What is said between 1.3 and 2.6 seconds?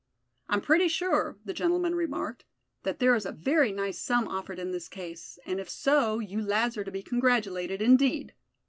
the gentleman remarked,